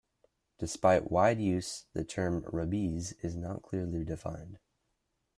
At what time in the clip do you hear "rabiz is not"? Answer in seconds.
2.45-3.61